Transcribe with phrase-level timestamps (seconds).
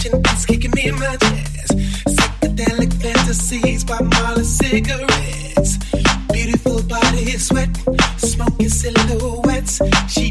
[0.00, 1.76] Passion is kicking in my chest.
[2.08, 5.76] Psychedelic fantasies by Molly cigarettes.
[6.32, 7.68] Beautiful body is sweat.
[8.16, 9.78] Smoking silhouettes.
[10.08, 10.30] She